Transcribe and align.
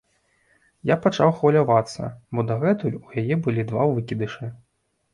Я 0.91 0.95
пачаў 1.03 1.33
хвалявацца, 1.41 2.09
бо 2.33 2.49
дагэтуль 2.51 2.99
у 3.05 3.09
яе 3.25 3.41
былі 3.47 3.71
два 3.73 3.83
выкідышы. 3.97 4.55